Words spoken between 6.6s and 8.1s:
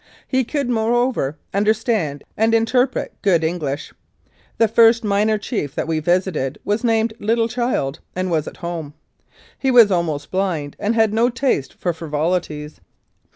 was named Little Child,